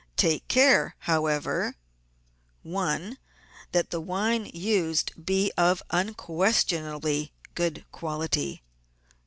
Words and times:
Take 0.17 0.47
care, 0.47 0.95
how 1.01 1.27
ever— 1.27 1.75
1. 2.63 3.19
That 3.71 3.91
the 3.91 4.01
wine 4.01 4.49
used 4.51 5.11
be 5.23 5.51
of 5.55 5.83
an 5.91 6.07
unquestionably 6.07 7.31
good 7.53 7.85
quality. 7.91 8.63